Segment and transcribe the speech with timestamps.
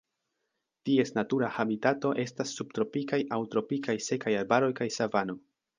[0.89, 5.41] Ties natura habitato estas subtropikaj aŭ tropikaj sekaj arbaroj kaj savano.